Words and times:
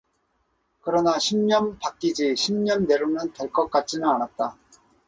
그러나 0.81 1.19
십년 1.19 1.77
밖이지 1.77 2.35
십 2.35 2.53
년 2.53 2.87
내로는 2.87 3.33
될 3.33 3.51
것 3.53 3.69
같지는 3.69 4.09
않았다. 4.09 4.57